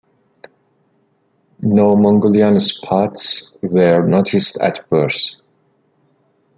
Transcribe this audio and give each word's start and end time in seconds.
No 1.61 1.95
Mongolian 1.95 2.57
spots 2.59 3.55
were 3.61 3.99
noticed 4.01 4.59
at 4.59 4.89
birth. 4.89 5.33